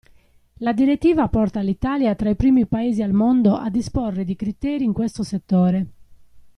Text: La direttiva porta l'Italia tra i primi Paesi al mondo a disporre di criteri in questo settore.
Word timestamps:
La 0.61 0.73
direttiva 0.73 1.27
porta 1.29 1.59
l'Italia 1.59 2.15
tra 2.15 2.31
i 2.31 2.35
primi 2.35 2.65
Paesi 2.65 3.03
al 3.03 3.11
mondo 3.13 3.55
a 3.57 3.69
disporre 3.69 4.23
di 4.25 4.35
criteri 4.35 4.83
in 4.83 4.93
questo 4.93 5.21
settore. 5.21 5.87